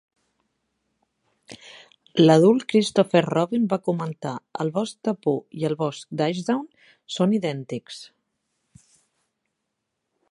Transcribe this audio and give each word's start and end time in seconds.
L'adult 2.21 2.65
Christopher 2.73 3.21
Robin 3.27 3.67
va 3.73 3.79
comentar: 3.89 4.33
"El 4.65 4.73
bosc 4.79 5.05
de 5.09 5.15
Pooh 5.27 5.39
i 5.61 5.69
el 5.71 5.77
bosc 5.85 6.19
d'Ashdown 6.23 6.67
són 7.19 7.37
idèntics". 7.43 8.01